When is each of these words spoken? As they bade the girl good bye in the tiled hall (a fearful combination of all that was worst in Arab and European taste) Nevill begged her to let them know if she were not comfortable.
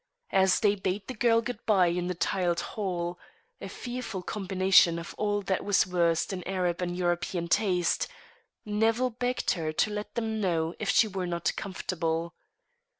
As 0.31 0.61
they 0.61 0.73
bade 0.73 1.05
the 1.07 1.13
girl 1.13 1.41
good 1.43 1.63
bye 1.67 1.85
in 1.89 2.07
the 2.07 2.15
tiled 2.15 2.59
hall 2.73 3.19
(a 3.61 3.69
fearful 3.69 4.23
combination 4.23 4.97
of 4.97 5.13
all 5.15 5.43
that 5.43 5.63
was 5.63 5.85
worst 5.85 6.33
in 6.33 6.43
Arab 6.47 6.81
and 6.81 6.97
European 6.97 7.47
taste) 7.47 8.07
Nevill 8.65 9.11
begged 9.11 9.51
her 9.51 9.71
to 9.73 9.91
let 9.91 10.15
them 10.15 10.41
know 10.41 10.73
if 10.79 10.89
she 10.89 11.07
were 11.07 11.27
not 11.27 11.55
comfortable. 11.55 12.33